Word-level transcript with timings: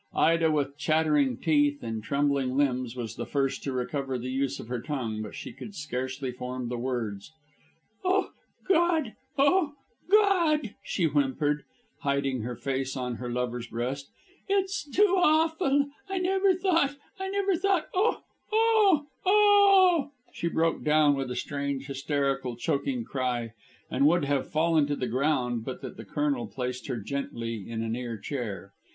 Ida, 0.15 0.49
with 0.49 0.79
chattering 0.79 1.37
teeth 1.37 1.83
and 1.83 2.03
trembling 2.03 2.57
limbs, 2.57 2.95
was 2.95 3.15
the 3.17 3.25
first 3.27 3.61
to 3.61 3.71
recover 3.71 4.17
the 4.17 4.31
use 4.31 4.59
of 4.59 4.67
her 4.67 4.81
tongue; 4.81 5.21
but 5.21 5.35
she 5.35 5.53
could 5.53 5.75
scarcely 5.75 6.31
form 6.31 6.69
the 6.69 6.77
words. 6.79 7.31
"Oh, 8.03 8.31
God! 8.67 9.13
oh, 9.37 9.73
God!" 10.09 10.73
she 10.83 11.03
whimpered, 11.03 11.65
hiding 11.99 12.41
her 12.41 12.55
face 12.55 12.97
on 12.97 13.17
her 13.17 13.31
lover's 13.31 13.67
breast; 13.67 14.09
"it's 14.47 14.89
too 14.89 15.15
awful. 15.21 15.91
I 16.09 16.17
never 16.17 16.55
thought 16.55 16.95
I 17.19 17.29
never 17.29 17.55
thought 17.55 17.85
oh 17.93 18.23
oh 18.51 19.05
oh!" 19.23 20.09
She 20.33 20.47
broke 20.47 20.83
down 20.83 21.13
with 21.13 21.29
a 21.29 21.35
strange, 21.35 21.85
hysterical, 21.85 22.55
choking 22.55 23.03
cry, 23.03 23.53
and 23.87 24.07
would 24.07 24.25
have 24.25 24.49
fallen 24.49 24.87
to 24.87 24.95
the 24.95 25.05
ground 25.05 25.63
but 25.63 25.83
that 25.83 25.95
the 25.95 26.05
Colonel 26.05 26.47
placed 26.47 26.87
her 26.87 26.97
gently 26.97 27.69
in 27.69 27.83
a 27.83 27.87
near 27.87 28.17
chair. 28.17 28.73